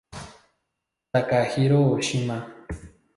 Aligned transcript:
Takahiro 1.11 1.77
Oshima 1.95 2.37